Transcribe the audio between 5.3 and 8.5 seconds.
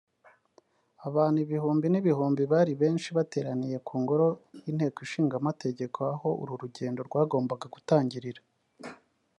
Amategeko aho uru rugendo rwagombaga gutangirira